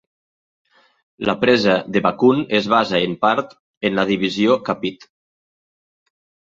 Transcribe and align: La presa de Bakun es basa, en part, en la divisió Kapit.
La 1.29 1.35
presa 1.43 1.75
de 1.97 2.03
Bakun 2.07 2.41
es 2.61 2.71
basa, 2.75 3.05
en 3.11 3.15
part, 3.27 3.55
en 3.91 4.01
la 4.03 4.09
divisió 4.15 4.61
Kapit. 4.71 5.11